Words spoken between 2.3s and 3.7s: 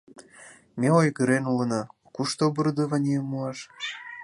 оборудованийым муаш?